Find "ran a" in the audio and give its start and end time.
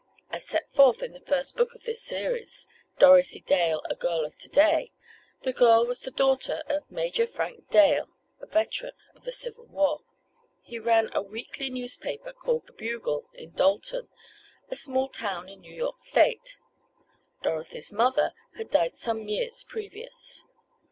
10.79-11.21